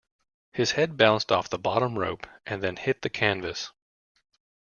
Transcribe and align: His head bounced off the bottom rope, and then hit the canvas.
His 0.51 0.71
head 0.71 0.97
bounced 0.97 1.31
off 1.31 1.51
the 1.51 1.59
bottom 1.59 1.99
rope, 1.99 2.25
and 2.47 2.63
then 2.63 2.75
hit 2.75 3.03
the 3.03 3.09
canvas. 3.11 3.71